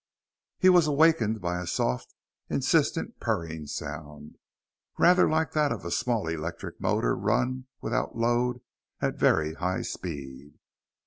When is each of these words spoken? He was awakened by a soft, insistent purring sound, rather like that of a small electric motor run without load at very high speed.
He 0.57 0.67
was 0.67 0.87
awakened 0.87 1.41
by 1.41 1.59
a 1.59 1.67
soft, 1.67 2.15
insistent 2.49 3.19
purring 3.19 3.67
sound, 3.67 4.39
rather 4.97 5.29
like 5.29 5.51
that 5.51 5.71
of 5.71 5.85
a 5.85 5.91
small 5.91 6.27
electric 6.27 6.81
motor 6.81 7.15
run 7.15 7.67
without 7.81 8.17
load 8.17 8.61
at 8.99 9.17
very 9.19 9.53
high 9.53 9.83
speed. 9.83 10.55